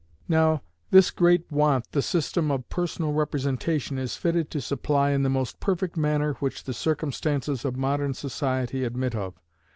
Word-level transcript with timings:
Now, 0.27 0.63
this 0.89 1.11
great 1.11 1.45
want 1.51 1.91
the 1.91 2.01
system 2.01 2.49
of 2.49 2.67
Personal 2.69 3.13
Representation 3.13 3.99
is 3.99 4.17
fitted 4.17 4.49
to 4.49 4.59
supply 4.59 5.11
in 5.11 5.21
the 5.21 5.29
most 5.29 5.59
perfect 5.59 5.95
manner 5.95 6.33
which 6.39 6.63
the 6.63 6.73
circumstances 6.73 7.63
of 7.65 7.77
modern 7.77 8.15
society 8.15 8.83
admit 8.83 9.13
of. 9.13 9.35